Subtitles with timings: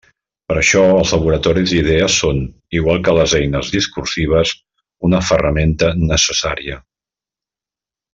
[0.51, 2.39] Per això els laboratoris d'idees són,
[2.79, 4.55] igual que les eines discursives,
[5.11, 6.81] una ferramenta necessària.